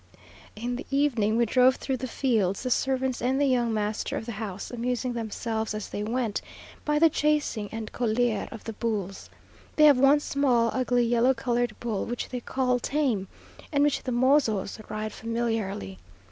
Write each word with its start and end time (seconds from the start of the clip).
In 0.55 0.77
the 0.77 0.85
evening 0.89 1.37
we 1.37 1.45
rode 1.55 1.75
through 1.75 1.97
the 1.97 2.07
fields, 2.07 2.63
the 2.63 2.71
servants 2.71 3.21
and 3.21 3.39
the 3.39 3.45
young 3.45 3.71
master 3.71 4.17
of 4.17 4.25
the 4.25 4.31
house 4.31 4.71
amusing 4.71 5.13
themselves 5.13 5.75
as 5.75 5.89
they 5.89 6.01
went, 6.01 6.41
by 6.83 6.97
the 6.97 7.07
chasing 7.07 7.69
and 7.71 7.91
colear 7.91 8.47
of 8.51 8.63
the 8.63 8.73
bulls. 8.73 9.29
They 9.75 9.83
have 9.83 9.99
one 9.99 10.19
small, 10.19 10.71
ugly, 10.73 11.05
yellow 11.05 11.35
coloured 11.35 11.79
bull, 11.79 12.05
which 12.05 12.29
they 12.29 12.39
call 12.39 12.79
tame, 12.79 13.27
and 13.71 13.83
which 13.83 14.01
the 14.01 14.11
mozos 14.11 14.79
ride 14.89 15.13
familiarly. 15.13 15.99